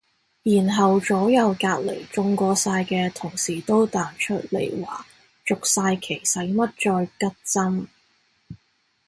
[0.41, 5.05] 然後左右隔離中過晒嘅同事都彈出嚟話
[5.45, 7.85] 續晒期使乜再拮針